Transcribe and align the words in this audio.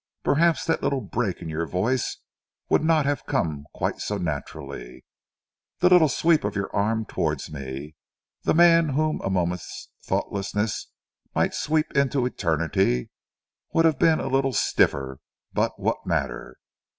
Perhaps 0.23 0.65
that 0.65 0.81
little 0.81 1.01
break 1.01 1.43
in 1.43 1.47
your 1.47 1.67
voice 1.67 2.17
would 2.69 2.83
not 2.83 3.05
have 3.05 3.27
come 3.27 3.67
quite 3.71 3.99
so 3.99 4.17
naturally, 4.17 5.05
the 5.77 5.89
little 5.89 6.09
sweep 6.09 6.43
of 6.43 6.55
your 6.55 6.75
arm 6.75 7.05
towards 7.05 7.51
me, 7.51 7.93
the 8.41 8.55
man 8.55 8.89
whom 8.89 9.21
a 9.21 9.29
moment's 9.29 9.89
thoughtlessness 10.01 10.87
might 11.35 11.53
sweep 11.53 11.91
into 11.95 12.25
Eternity, 12.25 13.11
would 13.73 13.85
have 13.85 13.99
been 13.99 14.19
a 14.19 14.25
little 14.25 14.53
stiffer, 14.53 15.19
but 15.53 15.79
what 15.79 16.03
matter? 16.03 16.57